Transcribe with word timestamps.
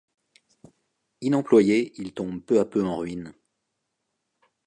Inemployé, 1.21 1.93
il 2.01 2.11
tombe 2.15 2.41
peu 2.41 2.59
à 2.59 2.65
peu 2.65 2.83
en 2.83 2.97
ruine. 2.97 3.35